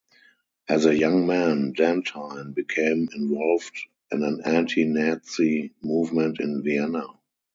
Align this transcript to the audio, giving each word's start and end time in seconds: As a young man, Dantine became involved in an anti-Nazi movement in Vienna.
As 0.67 0.87
a 0.87 0.97
young 0.97 1.27
man, 1.27 1.73
Dantine 1.73 2.53
became 2.55 3.07
involved 3.15 3.83
in 4.11 4.23
an 4.23 4.41
anti-Nazi 4.43 5.75
movement 5.83 6.39
in 6.39 6.63
Vienna. 6.63 7.05